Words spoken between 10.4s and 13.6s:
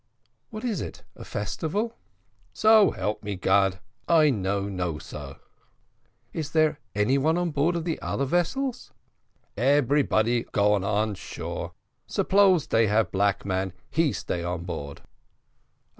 gone on shore. Suppose they have black